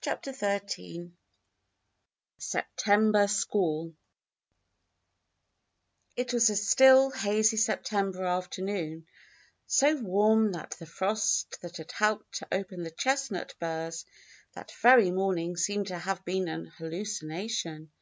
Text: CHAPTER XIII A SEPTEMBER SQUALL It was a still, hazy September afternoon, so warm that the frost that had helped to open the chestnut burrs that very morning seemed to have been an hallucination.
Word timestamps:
CHAPTER 0.00 0.32
XIII 0.32 1.12
A 2.36 2.40
SEPTEMBER 2.40 3.28
SQUALL 3.28 3.94
It 6.16 6.32
was 6.32 6.50
a 6.50 6.56
still, 6.56 7.10
hazy 7.10 7.56
September 7.56 8.24
afternoon, 8.24 9.06
so 9.68 9.94
warm 9.94 10.50
that 10.50 10.70
the 10.80 10.86
frost 10.86 11.60
that 11.60 11.76
had 11.76 11.92
helped 11.92 12.38
to 12.38 12.48
open 12.50 12.82
the 12.82 12.90
chestnut 12.90 13.54
burrs 13.60 14.04
that 14.54 14.72
very 14.82 15.12
morning 15.12 15.56
seemed 15.56 15.86
to 15.86 15.98
have 15.98 16.24
been 16.24 16.48
an 16.48 16.66
hallucination. 16.66 17.92